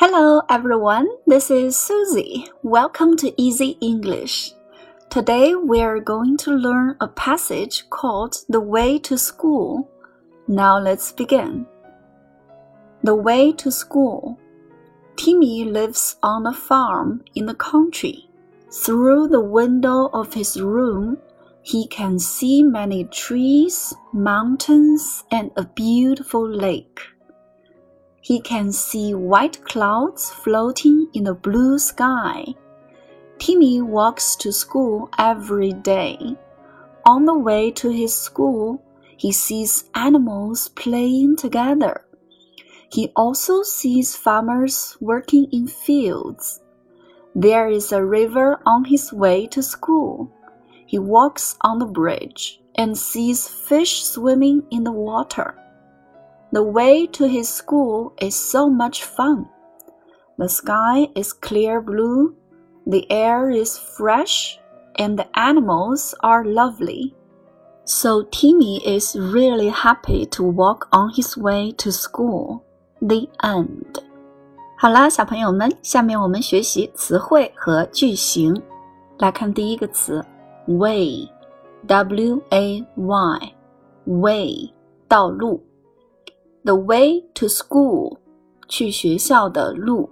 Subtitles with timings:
[0.00, 2.46] Hello everyone, this is Susie.
[2.62, 4.52] Welcome to Easy English.
[5.10, 9.90] Today we're going to learn a passage called The Way to School.
[10.46, 11.66] Now let's begin.
[13.02, 14.38] The Way to School.
[15.16, 18.30] Timmy lives on a farm in the country.
[18.70, 21.18] Through the window of his room,
[21.62, 27.00] he can see many trees, mountains, and a beautiful lake.
[28.28, 32.44] He can see white clouds floating in the blue sky.
[33.38, 36.36] Timmy walks to school every day.
[37.06, 38.82] On the way to his school,
[39.16, 42.04] he sees animals playing together.
[42.92, 46.60] He also sees farmers working in fields.
[47.34, 50.30] There is a river on his way to school.
[50.84, 55.54] He walks on the bridge and sees fish swimming in the water.
[56.51, 59.45] The way to his school is so much fun.
[60.37, 62.35] The sky is clear blue,
[62.85, 64.59] the air is fresh,
[64.97, 67.13] and the animals are lovely.
[67.85, 72.61] So Timmy is really happy to walk on his way to school.
[73.01, 73.99] The end.
[74.77, 78.61] 好啦，小朋友们，下面我们学习词汇和句型。
[79.19, 80.23] 来看第一个词，
[80.67, 84.73] way，w a y，way，
[85.07, 85.63] 道路。
[86.67, 88.17] The way to school，
[88.67, 90.09] 去学校的路。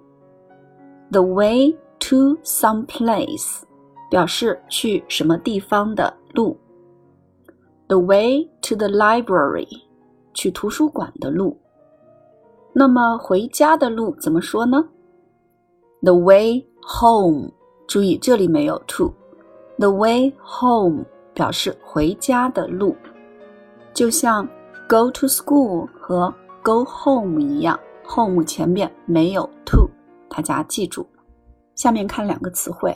[1.12, 3.62] The way to some place，
[4.10, 6.58] 表示去什么地方的路。
[7.88, 9.68] The way to the library，
[10.34, 11.58] 去图书馆的路。
[12.74, 14.88] 那么回家的路怎么说呢？
[16.02, 17.52] The way home，
[17.88, 22.96] 注意这里没有 to。The way home 表示回家的路，
[23.94, 24.48] 就像
[24.88, 26.34] go to school 和
[26.66, 29.90] go home 一样，home 前面没有 to，
[30.30, 31.08] 大家记住。
[31.76, 32.96] 下面看两个词汇：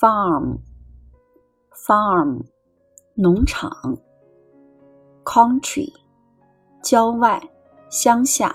[0.00, 0.58] farm，farm，
[3.14, 3.96] 农场；
[5.24, 5.92] country，
[6.82, 7.42] 郊外、
[7.88, 8.54] 乡下。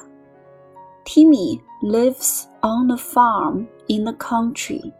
[1.05, 4.93] Timmy lives on a farm in the country.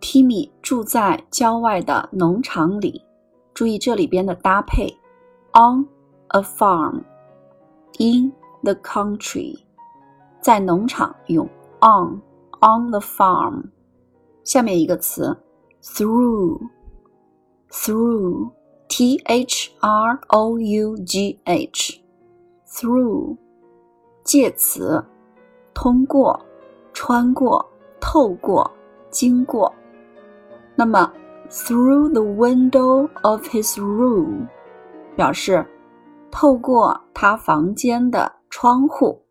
[0.00, 3.04] Timmy 住在郊外的农场里。
[3.52, 4.86] 注意这里边的搭配：
[5.52, 5.88] on
[6.28, 7.02] a farm。
[7.98, 8.32] in
[8.62, 9.58] the country，
[10.40, 11.48] 在农场用
[11.80, 12.20] on
[12.60, 13.64] on the farm。
[14.44, 15.36] 下面一个词
[15.82, 16.60] through
[17.70, 18.50] through
[18.88, 22.00] t h r o u g h
[22.66, 23.36] through
[24.24, 25.04] 介词，
[25.74, 26.38] 通过、
[26.92, 27.64] 穿过、
[28.00, 28.70] 透过、
[29.10, 29.72] 经过。
[30.74, 31.12] 那么
[31.48, 34.46] through the window of his room
[35.16, 35.66] 表示
[36.30, 39.22] 透过 他房间的窗户，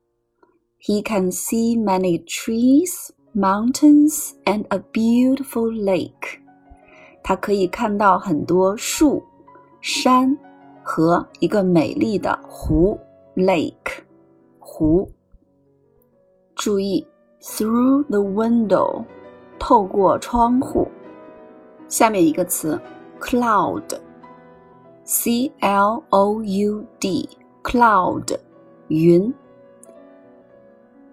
[0.82, 6.40] He can see many trees, mountains, and a beautiful lake.
[7.24, 9.24] 他可以看到很多树、
[9.82, 10.38] 山
[10.84, 12.98] 和一个美丽的湖
[13.36, 14.04] （lake）。
[14.60, 15.10] 湖。
[16.56, 17.06] 注意，
[17.42, 19.04] through the window，
[19.60, 20.88] 透过窗户。
[21.88, 22.80] 下面一个词，
[23.20, 27.30] cloud。C L O U D
[27.64, 28.38] cloud
[28.88, 29.34] 云，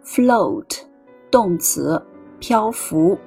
[0.04, 0.80] float
[1.30, 2.00] 动词
[2.38, 3.19] 漂浮。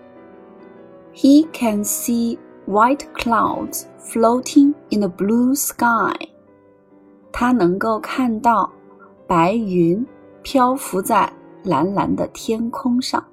[1.13, 2.37] He can see
[2.67, 6.15] white clouds floating in the blue sky。
[7.31, 8.71] 他能够看到
[9.27, 10.05] 白云
[10.41, 11.31] 漂浮在
[11.63, 13.23] 蓝蓝的天空上。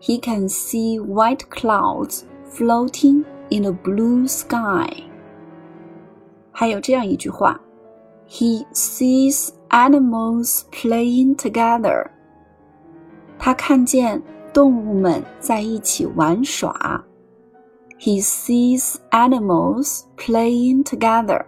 [0.00, 4.88] He can see white clouds floating in the blue sky.
[6.52, 7.60] 还有这样一句话
[8.30, 12.08] ：“He sees animals playing together。”
[13.38, 17.04] 他看见动物们在一起玩耍。
[17.98, 21.44] He sees animals playing together。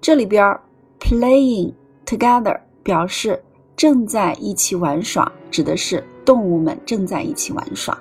[0.00, 0.58] 这里边
[1.00, 1.74] “playing
[2.04, 3.42] together” 表示
[3.76, 7.98] 正在一起玩耍，指的是动物们正在一起玩耍。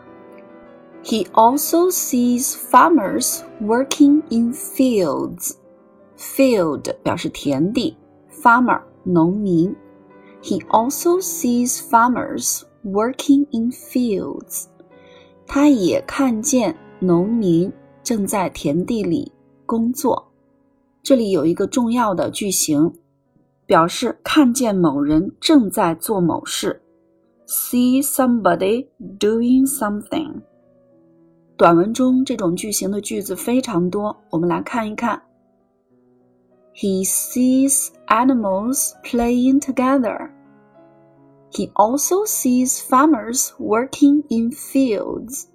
[1.04, 7.98] He also sees farmers working in fields。Field 表示田地
[8.43, 9.75] ，farmer 农民。
[10.43, 14.67] He also sees farmers working in fields。
[15.47, 17.73] 他也看见农民
[18.03, 19.33] 正在田地里
[19.65, 20.33] 工作。
[21.03, 22.93] 这里有一个重要的句型，
[23.65, 26.83] 表示看见某人正在做某事。
[27.47, 28.89] See somebody
[29.19, 30.43] doing something。
[31.57, 35.23] 短文中这种句型的句子非常多，我们来看一看。
[36.76, 40.32] He sees animals playing together.
[41.54, 45.48] He also sees farmers working in fields.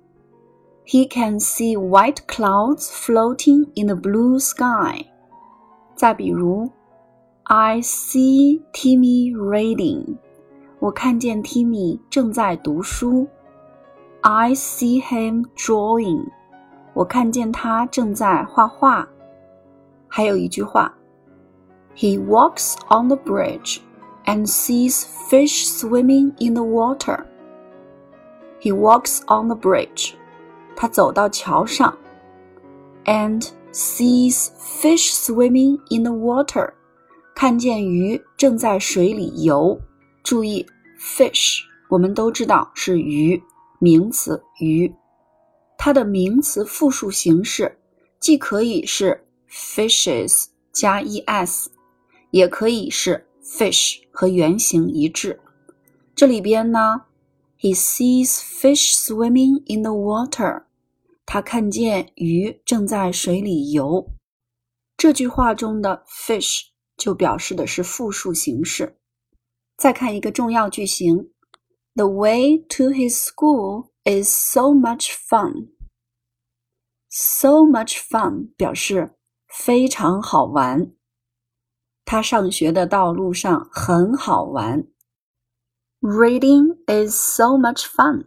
[0.84, 5.06] He can see white clouds floating in the blue sky.
[5.96, 6.70] 再比如，
[7.44, 10.18] I see Timmy reading.
[10.78, 13.26] 我看见 Timmy 正在读书。
[14.20, 16.26] I see him drawing.
[16.92, 19.08] 我看见他正在画画。
[20.08, 20.94] 还有一句话
[21.96, 23.80] ，He walks on the bridge
[24.24, 27.26] and sees fish swimming in the water.
[28.60, 30.14] He walks on the bridge.
[30.74, 31.96] 他走到桥上，
[33.04, 36.72] and sees fish swimming in the water.
[37.34, 39.80] 看见鱼正在水里游。
[40.22, 40.66] 注意，
[40.98, 43.42] fish 我们都知道是鱼，
[43.78, 44.92] 名词鱼。
[45.78, 47.78] 它的名词复数形式
[48.18, 51.66] 既可以是 fishes 加 es，
[52.31, 55.39] 也可以是 fish 和原形一致。
[56.15, 57.05] 这里边呢
[57.59, 60.63] ，he sees fish swimming in the water，
[61.25, 64.11] 他看见鱼正在水里游。
[64.97, 66.67] 这句话中的 fish
[66.97, 68.97] 就表示的是复数形式。
[69.77, 71.31] 再看一个重要句型
[71.95, 75.69] ：The way to his school is so much fun.
[77.09, 79.15] So much fun 表示
[79.47, 80.93] 非常好玩。
[82.05, 84.85] 他上学的道路上很好玩。
[86.01, 88.25] Reading is so much fun.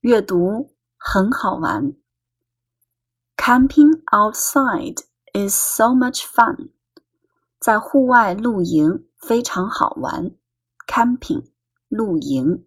[0.00, 1.94] 阅读很好玩。
[3.36, 4.98] Camping outside
[5.32, 6.70] is so much fun.
[7.58, 10.32] 在户外露营非常好玩。
[10.86, 11.46] camping
[11.88, 12.66] 露营。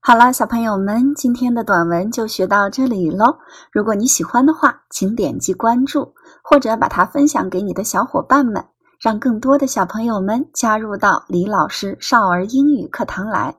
[0.00, 3.38] 好了，小朋友们，今天的短文就学到这里喽。
[3.70, 8.66] 如果你喜欢的话，请点击关注，或者把它分享给你的小伙伴们，
[9.02, 13.52] 让更多的小朋友们加入到李老师少儿英语课堂来。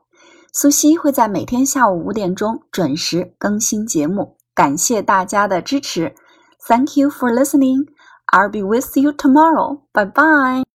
[0.53, 6.15] 苏西会在每天下午五点钟准时更新节目，感谢大家的支持。
[6.65, 7.87] Thank you for listening.
[8.27, 9.81] I'll be with you tomorrow.
[9.91, 10.72] Bye bye.